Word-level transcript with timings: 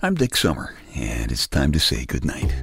I'm 0.00 0.14
Dick 0.14 0.36
Summer, 0.36 0.76
and 0.94 1.32
it's 1.32 1.48
time 1.48 1.72
to 1.72 1.80
say 1.80 2.04
goodnight. 2.04 2.54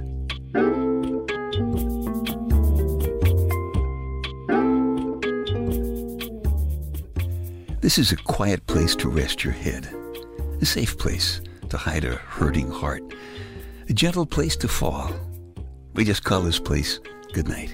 This 7.82 7.98
is 7.98 8.10
a 8.10 8.16
quiet 8.16 8.66
place 8.66 8.96
to 8.96 9.10
rest 9.10 9.44
your 9.44 9.52
head, 9.52 9.86
a 10.62 10.64
safe 10.64 10.96
place 10.96 11.42
to 11.68 11.76
hide 11.76 12.04
a 12.06 12.14
hurting 12.14 12.70
heart, 12.70 13.02
a 13.86 13.92
gentle 13.92 14.24
place 14.24 14.56
to 14.56 14.66
fall. 14.66 15.12
We 15.92 16.06
just 16.06 16.24
call 16.24 16.40
this 16.40 16.58
place 16.58 17.00
goodnight. 17.34 17.70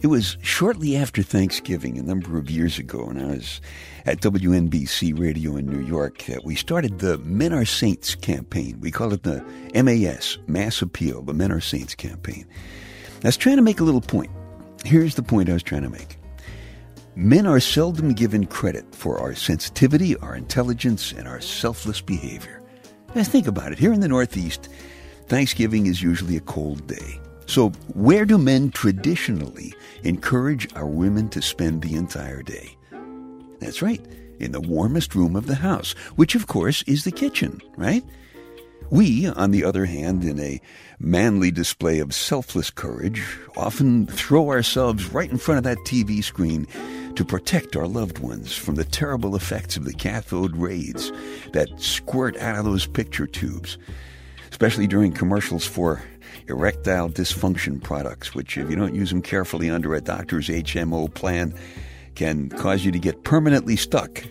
It 0.00 0.06
was 0.06 0.36
shortly 0.42 0.96
after 0.96 1.24
Thanksgiving, 1.24 1.98
a 1.98 2.02
number 2.04 2.38
of 2.38 2.48
years 2.48 2.78
ago, 2.78 3.06
when 3.06 3.20
I 3.20 3.34
was 3.34 3.60
at 4.06 4.20
WNBC 4.20 5.18
Radio 5.18 5.56
in 5.56 5.66
New 5.66 5.84
York, 5.84 6.22
that 6.26 6.44
we 6.44 6.54
started 6.54 7.00
the 7.00 7.18
Men 7.18 7.52
Are 7.52 7.64
Saints 7.64 8.14
campaign. 8.14 8.78
We 8.80 8.92
call 8.92 9.12
it 9.12 9.24
the 9.24 9.44
MAS, 9.74 10.38
Mass 10.46 10.82
Appeal, 10.82 11.22
the 11.22 11.34
Men 11.34 11.50
Are 11.50 11.60
Saints 11.60 11.96
campaign. 11.96 12.46
I 13.24 13.28
was 13.28 13.36
trying 13.36 13.56
to 13.56 13.62
make 13.62 13.80
a 13.80 13.84
little 13.84 14.00
point. 14.00 14.30
Here's 14.84 15.16
the 15.16 15.22
point 15.24 15.50
I 15.50 15.54
was 15.54 15.64
trying 15.64 15.82
to 15.82 15.90
make. 15.90 16.16
Men 17.16 17.44
are 17.48 17.58
seldom 17.58 18.12
given 18.12 18.46
credit 18.46 18.94
for 18.94 19.18
our 19.18 19.34
sensitivity, 19.34 20.16
our 20.18 20.36
intelligence, 20.36 21.10
and 21.10 21.26
our 21.26 21.40
selfless 21.40 22.00
behavior. 22.00 22.62
Now 23.16 23.24
think 23.24 23.48
about 23.48 23.72
it. 23.72 23.80
Here 23.80 23.92
in 23.92 23.98
the 23.98 24.06
Northeast, 24.06 24.68
Thanksgiving 25.26 25.86
is 25.86 26.00
usually 26.00 26.36
a 26.36 26.40
cold 26.40 26.86
day. 26.86 27.20
So, 27.48 27.70
where 27.94 28.26
do 28.26 28.36
men 28.36 28.70
traditionally 28.70 29.72
encourage 30.02 30.70
our 30.74 30.86
women 30.86 31.30
to 31.30 31.40
spend 31.40 31.80
the 31.80 31.94
entire 31.94 32.42
day? 32.42 32.76
That's 33.58 33.80
right, 33.80 34.04
in 34.38 34.52
the 34.52 34.60
warmest 34.60 35.14
room 35.14 35.34
of 35.34 35.46
the 35.46 35.54
house, 35.54 35.92
which 36.16 36.34
of 36.34 36.46
course 36.46 36.82
is 36.82 37.04
the 37.04 37.10
kitchen, 37.10 37.62
right? 37.78 38.04
We, 38.90 39.28
on 39.28 39.50
the 39.50 39.64
other 39.64 39.86
hand, 39.86 40.24
in 40.24 40.38
a 40.38 40.60
manly 40.98 41.50
display 41.50 42.00
of 42.00 42.14
selfless 42.14 42.68
courage, 42.68 43.24
often 43.56 44.06
throw 44.06 44.50
ourselves 44.50 45.06
right 45.06 45.30
in 45.30 45.38
front 45.38 45.56
of 45.56 45.64
that 45.64 45.78
TV 45.86 46.22
screen 46.22 46.66
to 47.14 47.24
protect 47.24 47.76
our 47.76 47.86
loved 47.86 48.18
ones 48.18 48.54
from 48.54 48.74
the 48.74 48.84
terrible 48.84 49.34
effects 49.34 49.78
of 49.78 49.86
the 49.86 49.94
cathode 49.94 50.54
rays 50.54 51.12
that 51.54 51.68
squirt 51.80 52.36
out 52.36 52.58
of 52.58 52.66
those 52.66 52.86
picture 52.86 53.26
tubes, 53.26 53.78
especially 54.50 54.86
during 54.86 55.12
commercials 55.12 55.66
for 55.66 56.02
erectile 56.48 57.08
dysfunction 57.08 57.82
products, 57.82 58.34
which, 58.34 58.56
if 58.56 58.68
you 58.70 58.76
don't 58.76 58.94
use 58.94 59.10
them 59.10 59.22
carefully 59.22 59.70
under 59.70 59.94
a 59.94 60.00
doctor's 60.00 60.48
HMO 60.48 61.12
plan, 61.12 61.54
can 62.14 62.48
cause 62.48 62.84
you 62.84 62.92
to 62.92 62.98
get 62.98 63.24
permanently 63.24 63.76
stuck. 63.76 64.24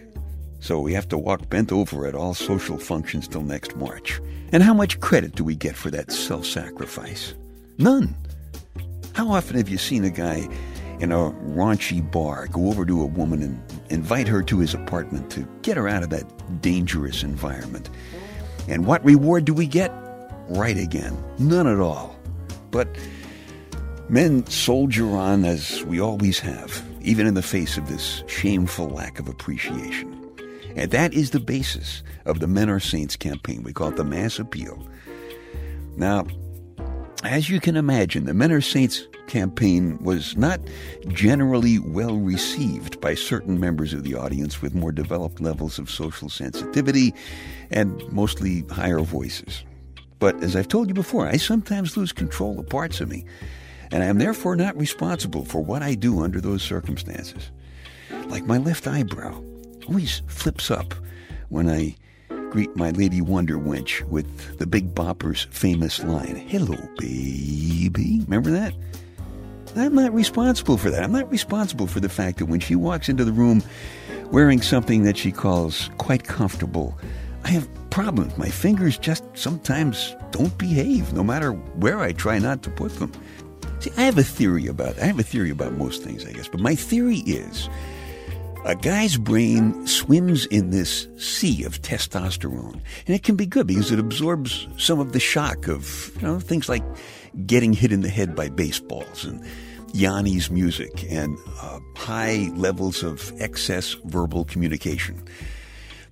So 0.59 0.79
we 0.79 0.93
have 0.93 1.07
to 1.09 1.17
walk 1.17 1.49
bent 1.49 1.71
over 1.71 2.05
at 2.05 2.15
all 2.15 2.33
social 2.33 2.77
functions 2.77 3.27
till 3.27 3.43
next 3.43 3.75
March. 3.75 4.19
And 4.51 4.63
how 4.63 4.73
much 4.73 4.99
credit 4.99 5.35
do 5.35 5.43
we 5.43 5.55
get 5.55 5.75
for 5.75 5.91
that 5.91 6.11
self 6.11 6.45
sacrifice? 6.45 7.33
None. 7.77 8.15
How 9.13 9.29
often 9.31 9.57
have 9.57 9.69
you 9.69 9.77
seen 9.77 10.03
a 10.03 10.09
guy 10.09 10.47
in 10.99 11.11
a 11.11 11.31
raunchy 11.31 12.01
bar 12.11 12.47
go 12.47 12.67
over 12.67 12.85
to 12.85 13.01
a 13.01 13.05
woman 13.05 13.41
and 13.41 13.61
invite 13.89 14.27
her 14.27 14.41
to 14.43 14.59
his 14.59 14.73
apartment 14.73 15.29
to 15.31 15.47
get 15.61 15.77
her 15.77 15.87
out 15.87 16.03
of 16.03 16.09
that 16.09 16.61
dangerous 16.61 17.23
environment? 17.23 17.89
And 18.67 18.85
what 18.85 19.03
reward 19.05 19.45
do 19.45 19.53
we 19.53 19.67
get? 19.67 19.91
Right 20.49 20.77
again. 20.77 21.17
None 21.39 21.67
at 21.67 21.79
all. 21.79 22.15
But 22.71 22.87
men 24.09 24.45
soldier 24.47 25.09
on 25.11 25.45
as 25.45 25.83
we 25.85 25.99
always 25.99 26.39
have, 26.39 26.83
even 27.01 27.27
in 27.27 27.33
the 27.33 27.41
face 27.41 27.77
of 27.77 27.87
this 27.87 28.23
shameful 28.27 28.89
lack 28.89 29.19
of 29.19 29.27
appreciation. 29.27 30.13
And 30.75 30.91
that 30.91 31.13
is 31.13 31.31
the 31.31 31.39
basis 31.39 32.03
of 32.25 32.39
the 32.39 32.47
Men 32.47 32.69
Are 32.69 32.79
Saints 32.79 33.15
campaign. 33.15 33.63
We 33.63 33.73
call 33.73 33.89
it 33.89 33.95
the 33.95 34.03
Mass 34.03 34.37
Appeal. 34.37 34.87
Now, 35.95 36.27
as 37.23 37.49
you 37.49 37.59
can 37.59 37.75
imagine, 37.75 38.25
the 38.25 38.33
Men 38.35 38.51
Are 38.51 38.61
Saints 38.61 39.07
campaign 39.27 39.97
was 40.01 40.37
not 40.37 40.59
generally 41.07 41.79
well 41.79 42.17
received 42.17 43.01
by 43.01 43.13
certain 43.15 43.59
members 43.59 43.93
of 43.93 44.03
the 44.03 44.15
audience 44.15 44.61
with 44.61 44.75
more 44.75 44.91
developed 44.91 45.41
levels 45.41 45.79
of 45.79 45.89
social 45.89 46.29
sensitivity 46.29 47.13
and 47.71 48.01
mostly 48.11 48.63
higher 48.69 48.99
voices. 48.99 49.63
But 50.19 50.41
as 50.43 50.55
I've 50.55 50.67
told 50.67 50.87
you 50.87 50.93
before, 50.93 51.27
I 51.27 51.37
sometimes 51.37 51.97
lose 51.97 52.11
control 52.11 52.59
of 52.59 52.69
parts 52.69 53.01
of 53.01 53.09
me, 53.09 53.25
and 53.91 54.03
I 54.03 54.07
am 54.07 54.17
therefore 54.17 54.55
not 54.55 54.77
responsible 54.77 55.45
for 55.45 55.63
what 55.63 55.81
I 55.81 55.93
do 55.93 56.21
under 56.21 56.41
those 56.41 56.63
circumstances. 56.63 57.51
Like 58.27 58.45
my 58.45 58.57
left 58.57 58.87
eyebrow 58.87 59.41
always 59.87 60.21
flips 60.27 60.71
up 60.71 60.93
when 61.49 61.69
I 61.69 61.95
greet 62.49 62.75
my 62.75 62.91
Lady 62.91 63.21
Wonder 63.21 63.57
wench 63.57 64.01
with 64.03 64.57
the 64.57 64.67
Big 64.67 64.95
Bopper's 64.95 65.47
famous 65.51 66.03
line, 66.03 66.35
Hello, 66.35 66.77
baby. 66.97 68.21
Remember 68.23 68.51
that? 68.51 68.73
I'm 69.75 69.93
not 69.93 70.13
responsible 70.13 70.77
for 70.77 70.89
that. 70.89 71.03
I'm 71.03 71.11
not 71.11 71.29
responsible 71.29 71.87
for 71.87 71.99
the 71.99 72.09
fact 72.09 72.39
that 72.39 72.45
when 72.45 72.59
she 72.59 72.75
walks 72.75 73.09
into 73.09 73.23
the 73.23 73.31
room 73.31 73.61
wearing 74.31 74.61
something 74.61 75.03
that 75.03 75.17
she 75.17 75.31
calls 75.31 75.89
quite 75.97 76.23
comfortable, 76.23 76.97
I 77.47 77.51
have 77.51 77.89
problems. 77.91 78.37
My 78.37 78.49
fingers 78.49 78.97
just 78.97 79.23
sometimes 79.33 80.13
don't 80.31 80.57
behave, 80.57 81.13
no 81.13 81.23
matter 81.23 81.53
where 81.53 82.01
I 82.01 82.11
try 82.11 82.39
not 82.39 82.61
to 82.63 82.69
put 82.69 82.99
them. 82.99 83.13
See, 83.79 83.89
I 83.95 84.01
have 84.01 84.17
a 84.17 84.23
theory 84.23 84.67
about 84.67 84.99
I 84.99 85.05
have 85.05 85.17
a 85.17 85.23
theory 85.23 85.49
about 85.49 85.71
most 85.77 86.03
things, 86.03 86.25
I 86.25 86.33
guess, 86.33 86.49
but 86.49 86.59
my 86.59 86.75
theory 86.75 87.19
is 87.19 87.69
a 88.65 88.75
guy's 88.75 89.15
brain 89.15 89.87
swims 89.87 90.45
in 90.47 90.71
this 90.71 91.07
sea 91.17 91.63
of 91.63 91.81
testosterone, 91.81 92.81
and 93.05 93.15
it 93.15 93.23
can 93.23 93.37
be 93.37 93.45
good 93.45 93.65
because 93.65 93.93
it 93.93 93.99
absorbs 93.99 94.67
some 94.77 94.99
of 94.99 95.13
the 95.13 95.19
shock 95.21 95.69
of 95.69 96.11
you 96.17 96.23
know 96.23 96.41
things 96.41 96.67
like 96.67 96.83
getting 97.45 97.71
hit 97.71 97.93
in 97.93 98.01
the 98.01 98.09
head 98.09 98.35
by 98.35 98.49
baseballs 98.49 99.23
and 99.23 99.41
Yanni's 99.93 100.51
music 100.51 101.09
and 101.09 101.37
uh, 101.61 101.79
high 101.95 102.51
levels 102.55 103.03
of 103.03 103.31
excess 103.39 103.93
verbal 104.03 104.43
communication. 104.43 105.23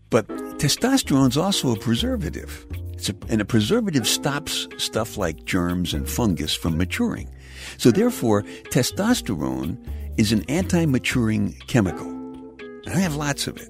But 0.10 0.30
testosterone 0.58 1.30
is 1.30 1.38
also 1.38 1.74
a 1.74 1.80
preservative. 1.80 2.66
A, 3.08 3.16
and 3.30 3.42
a 3.42 3.46
preservative 3.46 4.08
stops 4.08 4.68
stuff 4.78 5.18
like 5.18 5.46
germs 5.46 5.94
and 5.94 6.10
fungus 6.10 6.56
from 6.56 6.78
maturing. 6.78 7.30
So 7.78 7.92
therefore, 7.92 8.44
testosterone 8.72 9.78
is 10.18 10.32
an 10.32 10.44
anti-maturing 10.50 11.54
chemical. 11.68 12.08
And 12.08 12.94
I 12.94 13.00
have 13.00 13.16
lots 13.16 13.48
of 13.48 13.58
it. 13.58 13.70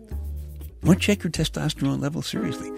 Want 0.84 1.01
to 1.01 1.06
check 1.06 1.23
your 1.23 1.31
testosterone 1.31 2.01
level 2.01 2.22
seriously. 2.22 2.72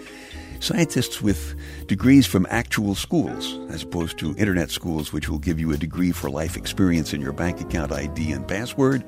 Scientists 0.60 1.20
with 1.20 1.54
degrees 1.86 2.26
from 2.26 2.46
actual 2.50 2.94
schools, 2.94 3.58
as 3.70 3.82
opposed 3.82 4.18
to 4.18 4.34
internet 4.36 4.70
schools, 4.70 5.12
which 5.12 5.28
will 5.28 5.38
give 5.38 5.60
you 5.60 5.72
a 5.72 5.76
degree 5.76 6.10
for 6.10 6.30
life 6.30 6.56
experience 6.56 7.12
in 7.12 7.20
your 7.20 7.32
bank 7.32 7.60
account 7.60 7.92
ID 7.92 8.32
and 8.32 8.48
password, 8.48 9.04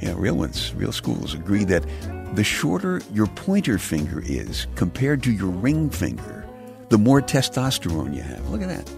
yeah, 0.00 0.14
real 0.16 0.34
ones, 0.34 0.74
real 0.74 0.92
schools 0.92 1.34
agree 1.34 1.64
that 1.64 1.84
the 2.34 2.44
shorter 2.44 3.00
your 3.12 3.26
pointer 3.28 3.78
finger 3.78 4.22
is 4.24 4.66
compared 4.74 5.22
to 5.22 5.32
your 5.32 5.50
ring 5.50 5.90
finger, 5.90 6.46
the 6.88 6.98
more 6.98 7.20
testosterone 7.20 8.14
you 8.14 8.22
have. 8.22 8.48
Look 8.50 8.62
at 8.62 8.68
that. 8.68 8.88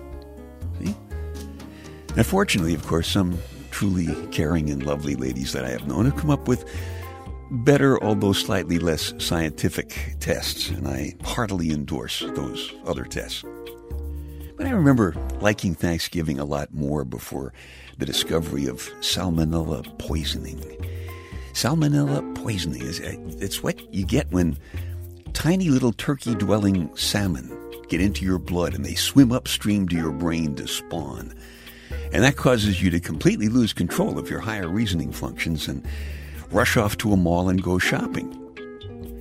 See? 0.80 0.94
And 2.16 2.26
fortunately, 2.26 2.75
of 2.75 2.86
course, 2.86 3.08
some 3.08 3.38
truly 3.70 4.08
caring 4.28 4.70
and 4.70 4.84
lovely 4.84 5.16
ladies 5.16 5.52
that 5.52 5.64
I 5.64 5.70
have 5.70 5.86
known 5.86 6.06
have 6.06 6.16
come 6.16 6.30
up 6.30 6.48
with 6.48 6.64
better, 7.50 8.02
although 8.02 8.32
slightly 8.32 8.78
less 8.78 9.12
scientific 9.19 10.16
tests, 10.19 10.70
and 10.70 10.88
I 10.88 11.14
heartily 11.22 11.72
endorse 11.72 12.20
those 12.20 12.75
other 12.86 13.04
tests. 13.04 13.44
But 14.56 14.66
I 14.66 14.70
remember 14.70 15.14
liking 15.41 15.75
Thanksgiving 15.75 16.38
a 16.38 16.44
lot 16.44 16.72
more 16.72 17.04
before 17.04 17.52
the 17.98 18.06
discovery 18.06 18.66
of 18.66 18.78
salmonella 19.00 19.98
poisoning. 19.98 20.62
Salmonella 21.56 22.34
poisoning 22.34 22.83
is 22.83 23.00
uh, 23.00 23.17
it's 23.41 23.62
what 23.62 23.93
you 23.93 24.05
get 24.05 24.31
when 24.31 24.59
tiny 25.33 25.71
little 25.71 25.94
turkey 25.94 26.34
dwelling 26.34 26.94
salmon 26.94 27.50
get 27.88 27.99
into 27.99 28.26
your 28.26 28.38
blood 28.38 28.75
and 28.75 28.85
they 28.85 28.94
swim 28.94 29.32
upstream 29.32 29.88
to 29.88 29.97
your 29.97 30.12
brain 30.12 30.55
to 30.56 30.69
spawn. 30.69 31.35
And 32.12 32.23
that 32.23 32.37
causes 32.37 32.82
you 32.82 32.91
to 32.91 33.00
completely 33.00 33.49
lose 33.49 33.73
control 33.73 34.19
of 34.19 34.29
your 34.29 34.41
higher 34.41 34.69
reasoning 34.69 35.12
functions 35.12 35.67
and 35.67 35.82
rush 36.50 36.76
off 36.76 36.99
to 36.99 37.14
a 37.14 37.17
mall 37.17 37.49
and 37.49 37.62
go 37.62 37.79
shopping. 37.79 38.31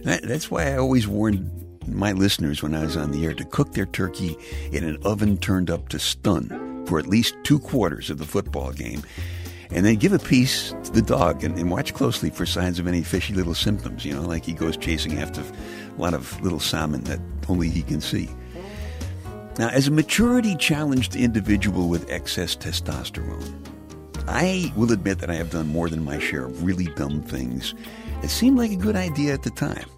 That, 0.03 0.23
that's 0.23 0.51
why 0.51 0.73
I 0.73 0.77
always 0.77 1.07
warned 1.07 1.49
my 1.87 2.11
listeners 2.11 2.61
when 2.61 2.75
I 2.75 2.83
was 2.83 2.97
on 2.97 3.11
the 3.11 3.25
air 3.25 3.33
to 3.33 3.45
cook 3.45 3.71
their 3.71 3.85
turkey 3.85 4.35
in 4.73 4.83
an 4.83 4.97
oven 5.05 5.37
turned 5.37 5.69
up 5.69 5.87
to 5.87 5.99
stun 5.99 6.83
for 6.85 6.99
at 6.99 7.07
least 7.07 7.33
two 7.43 7.59
quarters 7.59 8.09
of 8.09 8.17
the 8.17 8.25
football 8.25 8.73
game 8.73 9.03
and 9.75 9.85
then 9.85 9.95
give 9.95 10.13
a 10.13 10.19
piece 10.19 10.73
to 10.85 10.91
the 10.93 11.01
dog 11.01 11.43
and, 11.43 11.59
and, 11.59 11.69
watch 11.69 11.93
closely 11.93 12.29
for 12.29 12.45
signs 12.45 12.79
of 12.79 12.87
any 12.87 13.03
fishy 13.03 13.33
little 13.33 13.53
symptoms, 13.53 14.05
you 14.05 14.13
know, 14.13 14.21
like 14.21 14.45
he 14.45 14.53
goes 14.53 14.77
chasing 14.77 15.19
after 15.19 15.41
a 15.41 16.01
lot 16.01 16.13
of 16.13 16.41
little 16.41 16.61
salmon 16.61 17.03
that 17.03 17.19
only 17.49 17.69
he 17.69 17.81
can 17.81 17.99
see. 17.99 18.29
Now, 19.59 19.67
as 19.67 19.87
a 19.87 19.91
maturity 19.91 20.55
challenged 20.55 21.17
individual 21.17 21.89
with 21.89 22.09
excess 22.09 22.55
testosterone, 22.55 23.53
I 24.27 24.71
will 24.77 24.93
admit 24.93 25.19
that 25.19 25.29
I 25.29 25.35
have 25.35 25.51
done 25.51 25.67
more 25.67 25.89
than 25.89 26.05
my 26.05 26.19
share 26.19 26.45
of 26.45 26.63
really 26.63 26.85
dumb 26.95 27.21
things 27.21 27.75
that 28.21 28.29
seemed 28.29 28.57
like 28.57 28.71
a 28.71 28.77
good 28.77 28.95
idea 28.95 29.33
at 29.33 29.43
the 29.43 29.49
time. 29.51 29.89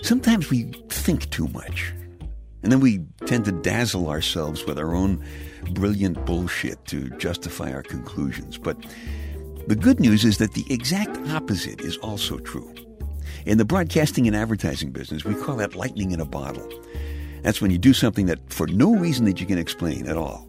Sometimes 0.00 0.48
we 0.48 0.72
think 0.88 1.28
too 1.30 1.48
much. 1.48 1.92
And 2.62 2.70
then 2.70 2.80
we 2.80 3.00
tend 3.26 3.44
to 3.46 3.52
dazzle 3.52 4.08
ourselves 4.08 4.64
with 4.64 4.78
our 4.78 4.94
own 4.94 5.24
brilliant 5.72 6.24
bullshit 6.26 6.84
to 6.86 7.10
justify 7.10 7.72
our 7.72 7.82
conclusions. 7.82 8.58
But 8.58 8.76
the 9.66 9.76
good 9.76 10.00
news 10.00 10.24
is 10.24 10.38
that 10.38 10.54
the 10.54 10.64
exact 10.68 11.16
opposite 11.28 11.80
is 11.80 11.96
also 11.98 12.38
true. 12.38 12.74
In 13.46 13.58
the 13.58 13.64
broadcasting 13.64 14.26
and 14.26 14.36
advertising 14.36 14.90
business, 14.90 15.24
we 15.24 15.34
call 15.34 15.56
that 15.56 15.74
lightning 15.74 16.10
in 16.10 16.20
a 16.20 16.26
bottle. 16.26 16.68
That's 17.42 17.62
when 17.62 17.70
you 17.70 17.78
do 17.78 17.94
something 17.94 18.26
that, 18.26 18.52
for 18.52 18.66
no 18.66 18.94
reason 18.94 19.24
that 19.24 19.40
you 19.40 19.46
can 19.46 19.58
explain 19.58 20.06
at 20.06 20.16
all, 20.16 20.46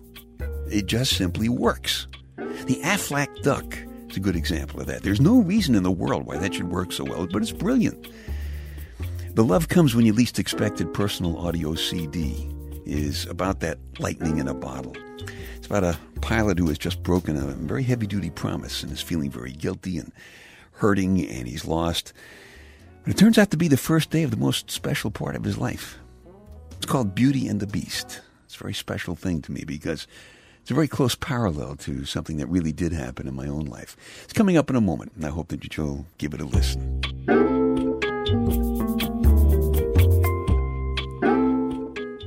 it 0.70 0.88
just 0.88 1.16
simply 1.16 1.48
works. 1.48 2.08
The 2.36 2.82
Aflac 2.84 3.44
duck 3.44 3.78
is 4.10 4.18
a 4.18 4.20
good 4.20 4.36
example 4.36 4.82
of 4.82 4.88
that. 4.88 5.04
There's 5.04 5.22
no 5.22 5.42
reason 5.42 5.76
in 5.76 5.84
the 5.84 5.92
world 5.92 6.26
why 6.26 6.38
that 6.38 6.54
should 6.54 6.70
work 6.70 6.92
so 6.92 7.06
well, 7.06 7.28
but 7.28 7.42
it's 7.42 7.52
brilliant. 7.52 8.08
The 9.34 9.46
Love 9.46 9.70
Comes 9.70 9.96
When 9.96 10.06
You 10.06 10.12
Least 10.12 10.40
Expect 10.40 10.82
It 10.82 10.94
personal 10.94 11.38
audio 11.38 11.74
CD 11.74 12.50
is 12.86 13.26
about 13.28 13.62
that 13.62 13.78
lightning 13.98 14.40
in 14.40 14.50
a 14.50 14.54
bottle. 14.54 14.94
It's 15.56 15.68
about 15.68 15.86
a 15.86 15.98
pilot 16.20 16.60
who 16.60 16.68
has 16.68 16.78
just 16.78 17.02
broken 17.02 17.38
a 17.38 17.46
very 17.54 17.84
heavy 17.84 18.08
duty 18.08 18.30
promise 18.30 18.84
and 18.84 18.92
is 18.92 19.02
feeling 19.02 19.32
very 19.32 19.54
guilty 19.54 19.98
and 19.98 20.12
hurting, 20.74 21.26
and 21.30 21.48
he's 21.48 21.64
lost. 21.64 22.12
But 23.04 23.14
it 23.14 23.18
turns 23.18 23.38
out 23.38 23.52
to 23.52 23.58
be 23.58 23.70
the 23.70 23.78
first 23.78 24.10
day 24.10 24.24
of 24.24 24.32
the 24.32 24.38
most 24.38 24.70
special 24.70 25.12
part 25.12 25.38
of 25.38 25.46
his 25.46 25.58
life. 25.58 25.98
It's 26.76 26.86
called 26.86 27.16
Beauty 27.16 27.48
and 27.48 27.62
the 27.62 27.68
Beast. 27.68 28.20
It's 28.44 28.56
a 28.56 28.60
very 28.60 28.74
special 28.74 29.16
thing 29.16 29.42
to 29.44 29.54
me 29.54 29.64
because 29.66 30.08
it's 30.62 30.72
a 30.72 30.76
very 30.76 30.90
close 30.90 31.16
parallel 31.16 31.78
to 31.78 32.04
something 32.04 32.36
that 32.36 32.48
really 32.48 32.74
did 32.74 32.92
happen 32.92 33.30
in 33.30 33.36
my 33.36 33.48
own 33.48 33.64
life. 33.64 33.96
It's 34.26 34.34
coming 34.34 34.58
up 34.58 34.70
in 34.70 34.76
a 34.76 34.82
moment, 34.82 35.14
and 35.16 35.26
I 35.26 35.30
hope 35.30 35.48
that 35.48 35.78
you'll 35.78 36.06
give 36.18 36.34
it 36.34 36.42
a 36.42 36.46
listen. 36.46 37.61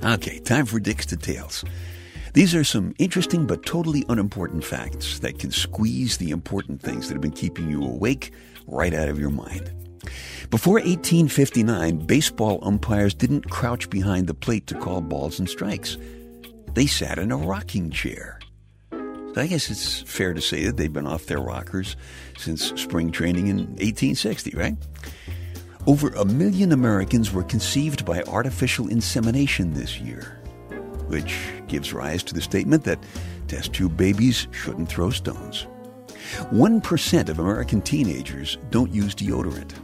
Okay, 0.05 0.39
time 0.39 0.67
for 0.67 0.79
Dick's 0.79 1.06
Details. 1.06 1.65
These 2.35 2.55
are 2.55 2.62
some 2.62 2.95
interesting 2.99 3.47
but 3.47 3.65
totally 3.65 4.05
unimportant 4.11 4.62
facts 4.62 5.21
that 5.21 5.39
can 5.39 5.51
squeeze 5.51 6.19
the 6.19 6.29
important 6.29 6.83
things 6.83 7.09
that 7.09 7.15
have 7.15 7.23
been 7.23 7.31
keeping 7.31 7.71
you 7.71 7.83
awake 7.83 8.31
right 8.67 8.93
out 8.93 9.09
of 9.09 9.19
your 9.19 9.31
mind. 9.31 9.73
Before 10.51 10.75
1859, 10.75 12.05
baseball 12.05 12.59
umpires 12.61 13.15
didn't 13.15 13.49
crouch 13.51 13.89
behind 13.89 14.27
the 14.27 14.35
plate 14.35 14.67
to 14.67 14.79
call 14.79 15.01
balls 15.01 15.39
and 15.39 15.49
strikes. 15.49 15.97
They 16.75 16.85
sat 16.85 17.19
in 17.19 17.33
a 17.33 17.39
rocking 17.39 17.91
chair. 17.91 18.39
I 19.37 19.47
guess 19.47 19.71
it's 19.71 20.03
fair 20.03 20.35
to 20.35 20.41
say 20.43 20.67
that 20.67 20.77
they've 20.77 20.93
been 20.93 21.07
off 21.07 21.27
their 21.27 21.41
rockers 21.41 21.97
since 22.37 22.79
spring 22.79 23.11
training 23.11 23.47
in 23.47 23.57
1860, 23.57 24.50
right? 24.50 24.77
Over 25.87 26.09
a 26.11 26.25
million 26.25 26.73
Americans 26.73 27.31
were 27.31 27.43
conceived 27.43 28.07
by 28.07 28.23
artificial 28.23 28.89
insemination 28.89 29.75
this 29.75 30.01
year, 30.01 30.41
which 31.09 31.39
gives 31.69 31.93
rise 31.93 32.23
to 32.23 32.35
the 32.35 32.41
statement 32.41 32.85
that 32.85 33.05
test 33.49 33.75
tube 33.75 33.95
babies 33.95 34.49
shouldn't 34.51 34.89
throw 34.89 35.11
stones. 35.11 35.67
1% 36.51 37.29
of 37.29 37.39
American 37.39 37.83
teenagers 37.83 38.57
don't 38.71 38.95
use 38.95 39.15
deodorant. 39.15 39.75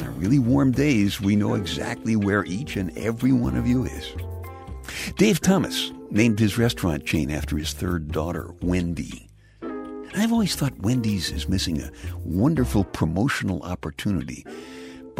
On 0.00 0.16
really 0.16 0.38
warm 0.38 0.70
days, 0.70 1.20
we 1.20 1.34
know 1.34 1.54
exactly 1.54 2.14
where 2.14 2.44
each 2.44 2.76
and 2.76 2.96
every 2.96 3.32
one 3.32 3.56
of 3.56 3.66
you 3.66 3.86
is. 3.86 4.14
Dave 5.16 5.40
Thomas 5.40 5.90
named 6.10 6.38
his 6.38 6.56
restaurant 6.56 7.04
chain 7.04 7.32
after 7.32 7.58
his 7.58 7.72
third 7.72 8.12
daughter, 8.12 8.54
Wendy. 8.62 9.28
I've 10.14 10.32
always 10.32 10.54
thought 10.54 10.78
Wendy's 10.78 11.32
is 11.32 11.48
missing 11.48 11.82
a 11.82 11.90
wonderful 12.24 12.84
promotional 12.84 13.60
opportunity 13.62 14.44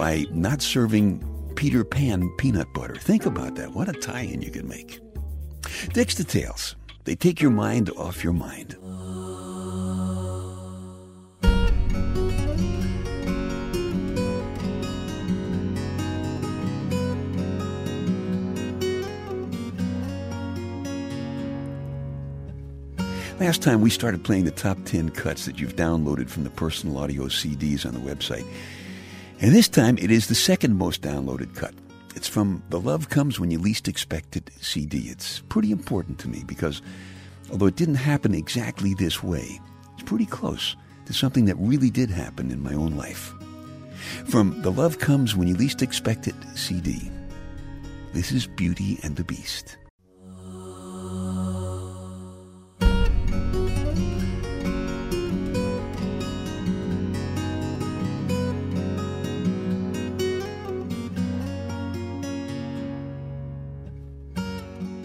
by 0.01 0.25
not 0.31 0.63
serving 0.63 1.23
Peter 1.57 1.85
Pan 1.85 2.31
peanut 2.39 2.73
butter. 2.73 2.95
Think 2.95 3.27
about 3.27 3.57
that. 3.57 3.75
What 3.75 3.87
a 3.87 3.93
tie 3.93 4.23
in 4.23 4.41
you 4.41 4.51
could 4.51 4.65
make. 4.65 4.99
Dick's 5.93 6.15
Details. 6.15 6.75
They 7.05 7.15
take 7.15 7.43
your 7.43 7.51
mind 7.51 7.91
off 7.99 8.25
your 8.25 8.33
mind. 8.33 8.79
Last 23.39 23.61
time 23.61 23.83
we 23.83 23.91
started 23.91 24.25
playing 24.25 24.47
the 24.47 24.51
top 24.51 24.79
10 24.87 25.11
cuts 25.11 25.45
that 25.45 25.61
you've 25.61 25.77
downloaded 25.77 26.31
from 26.31 26.45
the 26.45 26.51
personal 26.51 26.97
audio 26.97 27.25
CDs 27.25 27.85
on 27.85 27.93
the 27.93 28.01
website. 28.01 28.47
And 29.43 29.55
this 29.55 29.69
time 29.69 29.97
it 29.97 30.11
is 30.11 30.27
the 30.27 30.35
second 30.35 30.77
most 30.77 31.01
downloaded 31.01 31.55
cut. 31.55 31.73
It's 32.15 32.29
from 32.29 32.63
The 32.69 32.79
Love 32.79 33.09
Comes 33.09 33.41
When 33.41 33.51
You 33.51 33.59
Least 33.59 33.89
Expect 33.89 34.37
It 34.37 34.51
CD. 34.61 35.09
It's 35.09 35.41
pretty 35.49 35.73
important 35.73 36.19
to 36.19 36.29
me 36.29 36.45
because 36.47 36.83
although 37.51 37.65
it 37.65 37.77
didn't 37.77 37.95
happen 37.95 38.35
exactly 38.35 38.93
this 38.93 39.23
way, 39.23 39.59
it's 39.95 40.03
pretty 40.03 40.27
close 40.27 40.77
to 41.07 41.15
something 41.15 41.47
that 41.47 41.57
really 41.57 41.89
did 41.89 42.11
happen 42.11 42.51
in 42.51 42.63
my 42.63 42.75
own 42.75 42.99
life. 42.99 43.33
From 44.27 44.61
The 44.61 44.73
Love 44.73 44.99
Comes 44.99 45.35
When 45.35 45.49
You 45.49 45.55
Least 45.55 45.81
Expect 45.81 46.29
It 46.29 46.35
CD, 46.55 47.11
this 48.13 48.33
is 48.33 48.47
Beauty 48.47 48.99
and 49.03 49.17
the 49.17 49.25
Beast. 49.25 49.79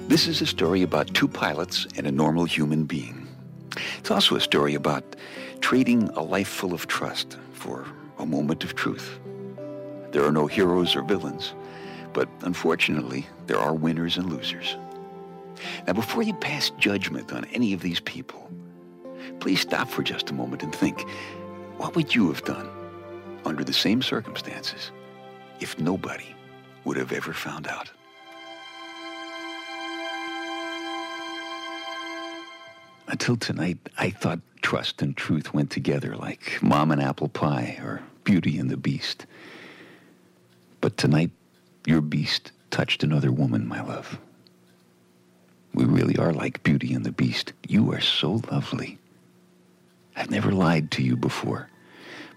This 0.08 0.28
is 0.28 0.40
a 0.40 0.46
story 0.46 0.84
about 0.84 1.16
two 1.16 1.28
pilots 1.28 1.88
and 1.98 2.06
a 2.06 2.12
normal 2.12 2.46
human 2.46 2.84
being. 2.84 3.28
It's 3.98 4.12
also 4.12 4.36
a 4.36 4.40
story 4.40 4.76
about 4.76 5.16
trading 5.62 6.10
a 6.10 6.22
life 6.22 6.48
full 6.48 6.76
of 6.76 6.86
trust 6.86 7.40
for 7.54 7.88
a 8.20 8.26
moment 8.26 8.64
of 8.64 8.76
truth. 8.76 9.20
There 10.12 10.24
are 10.24 10.32
no 10.32 10.46
heroes 10.46 10.96
or 10.96 11.02
villains, 11.02 11.56
but 12.14 12.30
unfortunately, 12.42 13.26
there 13.48 13.58
are 13.58 13.74
winners 13.74 14.18
and 14.18 14.32
losers. 14.32 14.78
Now, 15.88 15.94
before 15.94 16.22
you 16.22 16.36
pass 16.36 16.70
judgment 16.78 17.34
on 17.34 17.46
any 17.46 17.74
of 17.74 17.82
these 17.82 18.00
people, 18.00 18.52
please 19.40 19.62
stop 19.62 19.90
for 19.90 20.04
just 20.04 20.30
a 20.30 20.36
moment 20.36 20.62
and 20.62 20.74
think, 20.74 21.04
what 21.78 21.96
would 21.96 22.14
you 22.14 22.28
have 22.28 22.44
done 22.44 22.70
under 23.44 23.64
the 23.64 23.74
same 23.74 24.04
circumstances 24.04 24.92
if 25.60 25.80
nobody 25.80 26.36
would 26.84 26.96
have 26.96 27.12
ever 27.12 27.34
found 27.34 27.66
out? 27.66 27.90
Until 33.08 33.38
tonight, 33.38 33.78
I 33.98 34.10
thought 34.10 34.40
trust 34.62 35.02
and 35.02 35.16
truth 35.16 35.54
went 35.54 35.70
together 35.70 36.16
like 36.16 36.60
mom 36.62 36.92
and 36.92 37.02
apple 37.02 37.30
pie 37.30 37.78
or 37.82 38.02
Beauty 38.24 38.58
and 38.58 38.70
the 38.70 38.78
Beast. 38.78 39.26
But 40.82 40.98
tonight, 40.98 41.32
your 41.86 42.02
beast 42.02 42.52
touched 42.72 43.04
another 43.04 43.32
woman, 43.32 43.68
my 43.68 43.82
love. 43.82 44.20
We 45.74 45.86
really 45.86 46.18
are 46.18 46.34
like 46.34 46.64
Beauty 46.64 46.94
and 46.94 47.06
the 47.06 47.12
Beast. 47.12 47.54
You 47.68 47.92
are 47.92 48.02
so 48.02 48.42
lovely. 48.52 48.98
I've 50.16 50.32
never 50.32 50.52
lied 50.52 50.92
to 50.92 51.04
you 51.04 51.16
before. 51.16 51.70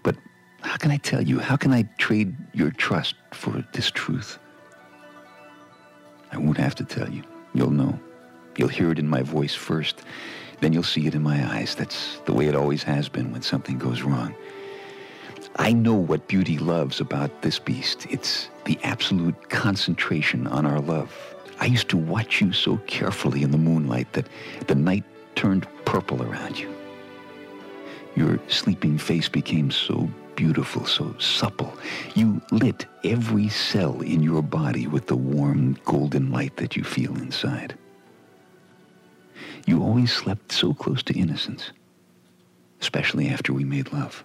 But 0.03 0.17
how 0.61 0.77
can 0.77 0.91
I 0.91 0.97
tell 0.97 1.21
you? 1.21 1.39
How 1.39 1.55
can 1.55 1.73
I 1.73 1.83
trade 1.97 2.35
your 2.53 2.71
trust 2.71 3.15
for 3.31 3.65
this 3.73 3.89
truth? 3.89 4.37
I 6.31 6.37
won't 6.37 6.57
have 6.57 6.75
to 6.75 6.83
tell 6.83 7.09
you. 7.09 7.23
You'll 7.53 7.71
know. 7.71 7.99
You'll 8.59 8.67
hear 8.67 8.91
it 8.91 8.99
in 8.99 9.07
my 9.07 9.21
voice 9.21 9.55
first. 9.55 10.01
Then 10.59 10.73
you'll 10.73 10.83
see 10.83 11.07
it 11.07 11.15
in 11.15 11.23
my 11.23 11.55
eyes. 11.55 11.75
That's 11.75 12.19
the 12.25 12.33
way 12.33 12.47
it 12.47 12.55
always 12.55 12.83
has 12.83 13.07
been 13.07 13.31
when 13.31 13.41
something 13.41 13.77
goes 13.77 14.01
wrong. 14.01 14.35
I 15.55 15.71
know 15.71 15.93
what 15.93 16.27
beauty 16.27 16.57
loves 16.57 16.99
about 16.99 17.41
this 17.41 17.57
beast. 17.57 18.05
It's 18.09 18.49
the 18.65 18.77
absolute 18.83 19.49
concentration 19.49 20.45
on 20.45 20.65
our 20.65 20.81
love. 20.81 21.09
I 21.61 21.67
used 21.67 21.87
to 21.89 21.97
watch 21.97 22.41
you 22.41 22.51
so 22.51 22.75
carefully 22.85 23.43
in 23.43 23.51
the 23.51 23.57
moonlight 23.57 24.11
that 24.11 24.27
the 24.67 24.75
night 24.75 25.05
turned 25.35 25.65
purple 25.85 26.21
around 26.21 26.59
you. 26.59 26.75
Your 28.17 28.41
sleeping 28.49 28.97
face 28.97 29.29
became 29.29 29.71
so 29.71 30.09
beautiful, 30.35 30.85
so 30.85 31.15
supple. 31.17 31.73
You 32.13 32.41
lit 32.51 32.87
every 33.05 33.47
cell 33.47 34.01
in 34.01 34.21
your 34.21 34.41
body 34.41 34.85
with 34.85 35.07
the 35.07 35.15
warm 35.15 35.77
golden 35.85 36.29
light 36.29 36.57
that 36.57 36.75
you 36.75 36.83
feel 36.83 37.15
inside. 37.15 37.77
You 39.65 39.81
always 39.83 40.11
slept 40.11 40.51
so 40.51 40.73
close 40.73 41.03
to 41.03 41.13
innocence, 41.17 41.71
especially 42.81 43.29
after 43.29 43.53
we 43.53 43.63
made 43.63 43.91
love. 43.93 44.23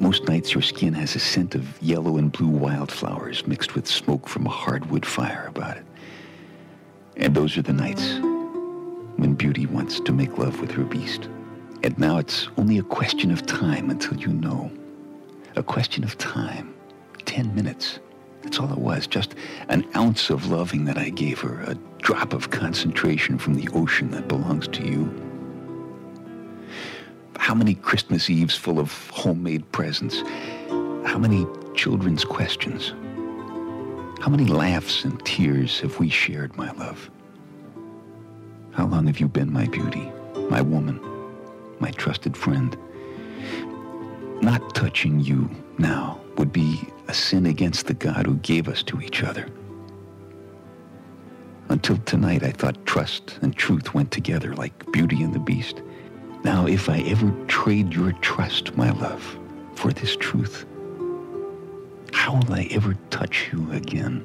Most 0.00 0.28
nights 0.28 0.54
your 0.54 0.62
skin 0.62 0.94
has 0.94 1.16
a 1.16 1.18
scent 1.18 1.56
of 1.56 1.80
yellow 1.82 2.18
and 2.18 2.30
blue 2.30 2.48
wildflowers 2.48 3.46
mixed 3.46 3.74
with 3.74 3.86
smoke 3.88 4.28
from 4.28 4.46
a 4.46 4.50
hardwood 4.50 5.04
fire 5.04 5.46
about 5.48 5.76
it. 5.76 5.84
And 7.16 7.34
those 7.34 7.58
are 7.58 7.62
the 7.62 7.72
nights 7.72 8.18
when 9.16 9.34
beauty 9.34 9.66
wants 9.66 9.98
to 10.00 10.12
make 10.12 10.38
love 10.38 10.60
with 10.60 10.70
her 10.70 10.84
beast. 10.84 11.28
And 11.82 11.98
now 11.98 12.18
it's 12.18 12.48
only 12.56 12.78
a 12.78 12.82
question 12.82 13.32
of 13.32 13.44
time 13.44 13.90
until 13.90 14.16
you 14.18 14.28
know. 14.28 14.70
A 15.56 15.62
question 15.62 16.04
of 16.04 16.16
time. 16.18 16.74
Ten 17.24 17.52
minutes. 17.54 17.98
That's 18.42 18.60
all 18.60 18.72
it 18.72 18.78
was, 18.78 19.08
just 19.08 19.34
an 19.68 19.84
ounce 19.96 20.30
of 20.30 20.48
loving 20.48 20.84
that 20.84 20.96
I 20.96 21.08
gave 21.08 21.40
her, 21.40 21.60
a 21.62 21.74
drop 22.08 22.32
of 22.32 22.48
concentration 22.48 23.36
from 23.36 23.52
the 23.52 23.68
ocean 23.74 24.10
that 24.10 24.26
belongs 24.28 24.66
to 24.66 24.82
you. 24.82 25.12
How 27.36 27.54
many 27.54 27.74
Christmas 27.74 28.30
Eves 28.30 28.56
full 28.56 28.78
of 28.78 29.10
homemade 29.10 29.70
presents? 29.72 30.22
How 31.04 31.18
many 31.18 31.46
children's 31.74 32.24
questions? 32.24 32.94
How 34.22 34.30
many 34.30 34.46
laughs 34.46 35.04
and 35.04 35.22
tears 35.26 35.80
have 35.80 35.98
we 35.98 36.08
shared, 36.08 36.56
my 36.56 36.72
love? 36.72 37.10
How 38.70 38.86
long 38.86 39.06
have 39.06 39.20
you 39.20 39.28
been 39.28 39.52
my 39.52 39.66
beauty, 39.66 40.10
my 40.48 40.62
woman, 40.62 40.98
my 41.78 41.90
trusted 41.90 42.38
friend? 42.38 42.74
Not 44.40 44.74
touching 44.74 45.20
you 45.20 45.50
now 45.76 46.22
would 46.38 46.54
be 46.54 46.80
a 47.06 47.12
sin 47.12 47.44
against 47.44 47.86
the 47.86 47.92
God 47.92 48.24
who 48.24 48.36
gave 48.36 48.66
us 48.66 48.82
to 48.84 49.02
each 49.02 49.22
other. 49.22 49.46
Until 51.78 51.98
tonight, 51.98 52.42
I 52.42 52.50
thought 52.50 52.86
trust 52.86 53.38
and 53.40 53.54
truth 53.54 53.94
went 53.94 54.10
together 54.10 54.52
like 54.56 54.90
Beauty 54.90 55.22
and 55.22 55.32
the 55.32 55.38
Beast. 55.38 55.80
Now, 56.42 56.66
if 56.66 56.88
I 56.88 56.98
ever 57.02 57.30
trade 57.46 57.94
your 57.94 58.10
trust, 58.14 58.76
my 58.76 58.90
love, 58.90 59.38
for 59.76 59.92
this 59.92 60.16
truth, 60.16 60.66
how 62.12 62.34
will 62.34 62.52
I 62.52 62.66
ever 62.72 62.96
touch 63.10 63.50
you 63.52 63.70
again? 63.70 64.24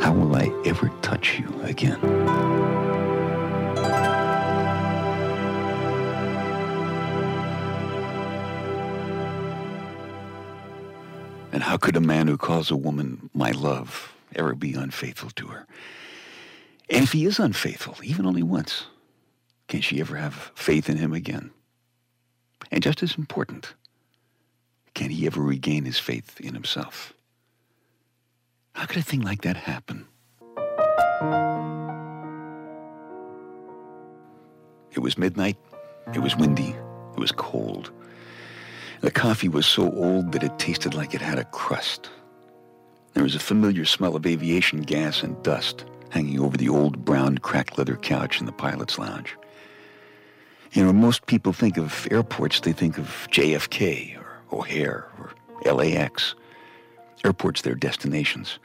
How 0.00 0.12
will 0.12 0.34
I 0.34 0.52
ever 0.66 0.90
touch 1.00 1.38
you 1.38 1.62
again? 1.62 2.17
And 11.52 11.62
how 11.62 11.76
could 11.76 11.96
a 11.96 12.00
man 12.00 12.28
who 12.28 12.36
calls 12.36 12.70
a 12.70 12.76
woman 12.76 13.30
my 13.34 13.50
love 13.50 14.14
ever 14.34 14.54
be 14.54 14.74
unfaithful 14.74 15.30
to 15.30 15.48
her? 15.48 15.66
And 16.90 17.02
if 17.02 17.12
he 17.12 17.24
is 17.24 17.38
unfaithful, 17.38 17.96
even 18.02 18.26
only 18.26 18.42
once, 18.42 18.86
can 19.66 19.80
she 19.80 20.00
ever 20.00 20.16
have 20.16 20.52
faith 20.54 20.88
in 20.88 20.96
him 20.96 21.12
again? 21.12 21.50
And 22.70 22.82
just 22.82 23.02
as 23.02 23.16
important, 23.16 23.74
can 24.94 25.10
he 25.10 25.26
ever 25.26 25.40
regain 25.40 25.84
his 25.84 25.98
faith 25.98 26.40
in 26.40 26.54
himself? 26.54 27.14
How 28.72 28.86
could 28.86 28.98
a 28.98 29.02
thing 29.02 29.22
like 29.22 29.42
that 29.42 29.56
happen? 29.56 30.06
It 34.92 35.00
was 35.00 35.18
midnight. 35.18 35.56
It 36.14 36.20
was 36.20 36.36
windy. 36.36 36.74
It 37.12 37.18
was 37.18 37.32
cold. 37.32 37.90
The 39.00 39.10
coffee 39.10 39.48
was 39.48 39.66
so 39.66 39.92
old 39.92 40.32
that 40.32 40.42
it 40.42 40.58
tasted 40.58 40.94
like 40.94 41.14
it 41.14 41.20
had 41.20 41.38
a 41.38 41.44
crust. 41.44 42.10
There 43.14 43.22
was 43.22 43.34
a 43.34 43.40
familiar 43.40 43.84
smell 43.84 44.16
of 44.16 44.26
aviation 44.26 44.82
gas 44.82 45.22
and 45.22 45.40
dust 45.42 45.84
hanging 46.10 46.40
over 46.40 46.56
the 46.56 46.68
old 46.68 47.04
brown 47.04 47.38
cracked 47.38 47.78
leather 47.78 47.96
couch 47.96 48.40
in 48.40 48.46
the 48.46 48.52
pilot's 48.52 48.98
lounge. 48.98 49.36
You 50.72 50.84
know, 50.84 50.92
most 50.92 51.26
people 51.26 51.52
think 51.52 51.78
of 51.78 52.08
airports, 52.10 52.60
they 52.60 52.72
think 52.72 52.98
of 52.98 53.28
JFK 53.30 54.18
or 54.18 54.58
O'Hare 54.58 55.06
or 55.18 55.32
LAX. 55.72 56.34
Airports, 57.24 57.62
their 57.62 57.74
destinations. 57.74 58.58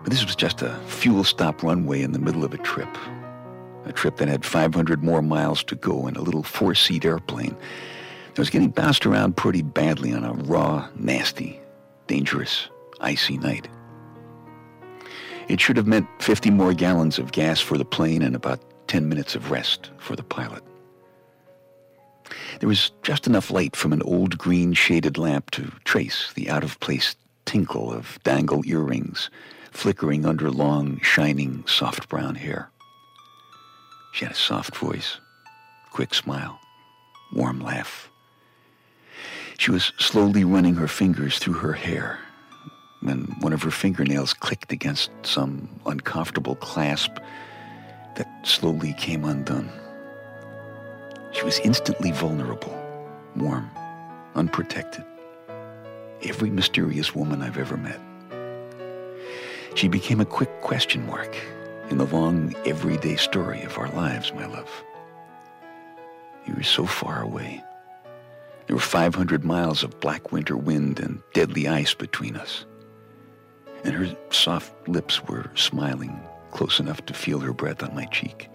But 0.00 0.10
this 0.10 0.24
was 0.24 0.36
just 0.36 0.62
a 0.62 0.76
fuel 0.86 1.24
stop 1.24 1.62
runway 1.62 2.02
in 2.02 2.12
the 2.12 2.18
middle 2.18 2.44
of 2.44 2.54
a 2.54 2.58
trip. 2.58 2.88
A 3.84 3.92
trip 3.92 4.16
that 4.16 4.28
had 4.28 4.44
500 4.44 5.02
more 5.02 5.22
miles 5.22 5.64
to 5.64 5.74
go 5.74 6.06
in 6.06 6.16
a 6.16 6.22
little 6.22 6.42
four-seat 6.42 7.04
airplane 7.04 7.56
I 8.38 8.40
was 8.40 8.50
getting 8.50 8.70
bounced 8.70 9.04
around 9.04 9.36
pretty 9.36 9.62
badly 9.62 10.12
on 10.12 10.22
a 10.22 10.32
raw, 10.32 10.88
nasty, 10.94 11.58
dangerous, 12.06 12.68
icy 13.00 13.36
night. 13.36 13.66
It 15.48 15.60
should 15.60 15.76
have 15.76 15.88
meant 15.88 16.06
50 16.20 16.50
more 16.50 16.72
gallons 16.72 17.18
of 17.18 17.32
gas 17.32 17.58
for 17.58 17.76
the 17.76 17.84
plane 17.84 18.22
and 18.22 18.36
about 18.36 18.62
10 18.86 19.08
minutes 19.08 19.34
of 19.34 19.50
rest 19.50 19.90
for 19.98 20.14
the 20.14 20.22
pilot. 20.22 20.62
There 22.60 22.68
was 22.68 22.92
just 23.02 23.26
enough 23.26 23.50
light 23.50 23.74
from 23.74 23.92
an 23.92 24.02
old 24.02 24.38
green 24.38 24.72
shaded 24.72 25.18
lamp 25.18 25.50
to 25.50 25.72
trace 25.82 26.32
the 26.34 26.48
out-of-place 26.48 27.16
tinkle 27.44 27.92
of 27.92 28.20
dangle 28.22 28.62
earrings 28.64 29.30
flickering 29.72 30.24
under 30.24 30.48
long, 30.48 31.00
shining, 31.00 31.64
soft 31.66 32.08
brown 32.08 32.36
hair. 32.36 32.70
She 34.12 34.24
had 34.24 34.32
a 34.32 34.36
soft 34.36 34.76
voice, 34.76 35.18
quick 35.90 36.14
smile, 36.14 36.60
warm 37.32 37.58
laugh. 37.58 38.07
She 39.58 39.72
was 39.72 39.92
slowly 39.98 40.44
running 40.44 40.76
her 40.76 40.86
fingers 40.86 41.40
through 41.40 41.54
her 41.54 41.72
hair 41.72 42.20
when 43.00 43.24
one 43.40 43.52
of 43.52 43.62
her 43.62 43.72
fingernails 43.72 44.32
clicked 44.32 44.72
against 44.72 45.10
some 45.24 45.68
uncomfortable 45.84 46.54
clasp 46.54 47.10
that 48.14 48.28
slowly 48.46 48.94
came 48.94 49.24
undone. 49.24 49.68
She 51.32 51.44
was 51.44 51.58
instantly 51.58 52.12
vulnerable, 52.12 52.72
warm, 53.34 53.68
unprotected. 54.36 55.04
Every 56.22 56.50
mysterious 56.50 57.12
woman 57.14 57.42
I've 57.42 57.58
ever 57.58 57.76
met. 57.76 58.00
She 59.74 59.88
became 59.88 60.20
a 60.20 60.24
quick 60.24 60.60
question 60.60 61.04
mark 61.04 61.36
in 61.90 61.98
the 61.98 62.06
long, 62.06 62.54
everyday 62.64 63.16
story 63.16 63.62
of 63.62 63.76
our 63.76 63.90
lives, 63.90 64.32
my 64.32 64.46
love. 64.46 64.70
You 66.46 66.54
were 66.54 66.62
so 66.62 66.86
far 66.86 67.22
away. 67.22 67.64
There 68.68 68.76
were 68.76 68.82
500 68.82 69.44
miles 69.46 69.82
of 69.82 69.98
black 69.98 70.30
winter 70.30 70.54
wind 70.54 71.00
and 71.00 71.22
deadly 71.32 71.66
ice 71.66 71.94
between 71.94 72.36
us. 72.36 72.66
And 73.82 73.94
her 73.94 74.14
soft 74.30 74.86
lips 74.86 75.24
were 75.24 75.50
smiling 75.54 76.20
close 76.50 76.78
enough 76.78 77.04
to 77.06 77.14
feel 77.14 77.38
her 77.38 77.54
breath 77.54 77.82
on 77.82 77.94
my 77.94 78.04
cheek. 78.06 78.50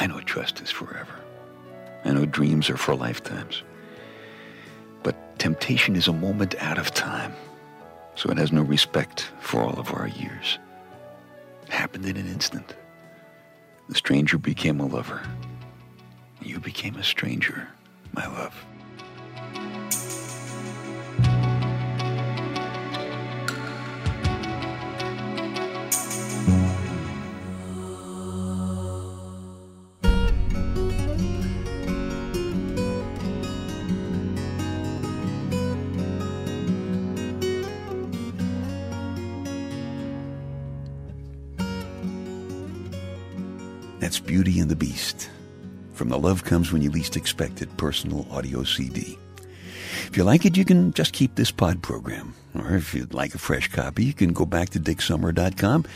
I 0.00 0.08
know 0.08 0.20
trust 0.20 0.60
is 0.60 0.72
forever. 0.72 1.14
I 2.04 2.10
know 2.10 2.26
dreams 2.26 2.68
are 2.68 2.76
for 2.76 2.96
lifetimes. 2.96 3.62
But 5.04 5.38
temptation 5.38 5.94
is 5.94 6.08
a 6.08 6.12
moment 6.12 6.56
out 6.58 6.78
of 6.78 6.92
time, 6.92 7.32
so 8.16 8.28
it 8.28 8.38
has 8.38 8.50
no 8.50 8.62
respect 8.62 9.30
for 9.38 9.62
all 9.62 9.78
of 9.78 9.94
our 9.94 10.08
years. 10.08 10.58
It 11.62 11.68
happened 11.68 12.06
in 12.06 12.16
an 12.16 12.26
instant. 12.26 12.74
The 13.88 13.94
stranger 13.94 14.36
became 14.36 14.80
a 14.80 14.86
lover. 14.86 15.22
You 16.40 16.58
became 16.58 16.96
a 16.96 17.04
stranger, 17.04 17.68
my 18.14 18.26
love. 18.26 18.64
That's 44.12 44.20
Beauty 44.20 44.60
and 44.60 44.70
the 44.70 44.76
Beast 44.76 45.30
from 45.94 46.10
the 46.10 46.18
Love 46.18 46.44
Comes 46.44 46.70
When 46.70 46.82
You 46.82 46.90
Least 46.90 47.16
Expect 47.16 47.62
It 47.62 47.74
personal 47.78 48.26
audio 48.30 48.62
CD. 48.62 49.18
If 50.06 50.18
you 50.18 50.24
like 50.24 50.44
it, 50.44 50.54
you 50.54 50.66
can 50.66 50.92
just 50.92 51.14
keep 51.14 51.34
this 51.34 51.50
pod 51.50 51.82
program. 51.82 52.34
Or 52.54 52.76
if 52.76 52.92
you'd 52.92 53.14
like 53.14 53.34
a 53.34 53.38
fresh 53.38 53.68
copy, 53.68 54.04
you 54.04 54.12
can 54.12 54.34
go 54.34 54.44
back 54.44 54.68
to 54.70 54.78
dicksummer.com, 54.78 55.86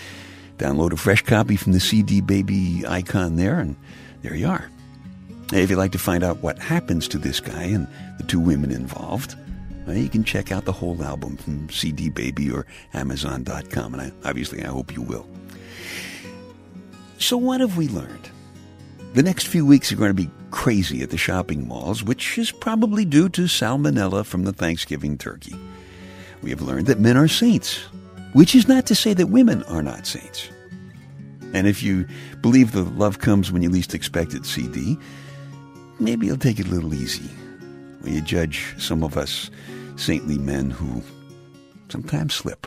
download 0.56 0.94
a 0.94 0.96
fresh 0.96 1.20
copy 1.20 1.56
from 1.56 1.72
the 1.72 1.78
CD 1.78 2.22
Baby 2.22 2.84
icon 2.88 3.36
there, 3.36 3.58
and 3.58 3.76
there 4.22 4.34
you 4.34 4.48
are. 4.48 4.70
If 5.52 5.68
you'd 5.68 5.76
like 5.76 5.92
to 5.92 5.98
find 5.98 6.24
out 6.24 6.38
what 6.38 6.58
happens 6.58 7.08
to 7.08 7.18
this 7.18 7.38
guy 7.38 7.64
and 7.64 7.86
the 8.16 8.24
two 8.24 8.40
women 8.40 8.70
involved, 8.70 9.34
well, 9.86 9.94
you 9.94 10.08
can 10.08 10.24
check 10.24 10.50
out 10.50 10.64
the 10.64 10.72
whole 10.72 11.04
album 11.04 11.36
from 11.36 11.68
CD 11.68 12.08
Baby 12.08 12.50
or 12.50 12.64
Amazon.com, 12.94 13.92
and 13.92 14.02
I, 14.04 14.12
obviously 14.26 14.64
I 14.64 14.68
hope 14.68 14.94
you 14.94 15.02
will. 15.02 15.28
So, 17.18 17.36
what 17.36 17.60
have 17.60 17.76
we 17.76 17.88
learned? 17.88 18.30
The 19.14 19.22
next 19.22 19.46
few 19.46 19.64
weeks 19.64 19.90
are 19.90 19.96
going 19.96 20.10
to 20.10 20.14
be 20.14 20.30
crazy 20.50 21.02
at 21.02 21.10
the 21.10 21.16
shopping 21.16 21.66
malls, 21.66 22.04
which 22.04 22.36
is 22.36 22.50
probably 22.50 23.04
due 23.04 23.28
to 23.30 23.42
salmonella 23.42 24.24
from 24.26 24.44
the 24.44 24.52
Thanksgiving 24.52 25.16
turkey. 25.16 25.56
We 26.42 26.50
have 26.50 26.60
learned 26.60 26.86
that 26.86 27.00
men 27.00 27.16
are 27.16 27.28
saints, 27.28 27.78
which 28.34 28.54
is 28.54 28.68
not 28.68 28.86
to 28.86 28.94
say 28.94 29.14
that 29.14 29.28
women 29.28 29.62
are 29.64 29.82
not 29.82 30.06
saints. 30.06 30.48
And 31.54 31.66
if 31.66 31.82
you 31.82 32.06
believe 32.42 32.72
the 32.72 32.82
love 32.82 33.20
comes 33.20 33.50
when 33.50 33.62
you 33.62 33.70
least 33.70 33.94
expect 33.94 34.34
it 34.34 34.44
CD, 34.44 34.98
maybe 35.98 36.26
you'll 36.26 36.36
take 36.36 36.58
it 36.58 36.66
a 36.66 36.70
little 36.70 36.92
easy 36.92 37.30
when 38.00 38.12
you 38.12 38.20
judge 38.20 38.74
some 38.78 39.02
of 39.02 39.16
us 39.16 39.50
saintly 39.96 40.36
men 40.36 40.68
who 40.68 41.02
sometimes 41.88 42.34
slip. 42.34 42.66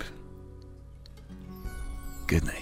Good 2.31 2.45
night. 2.45 2.60